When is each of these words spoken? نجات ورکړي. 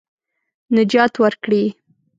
نجات 0.75 1.13
ورکړي. 1.23 1.63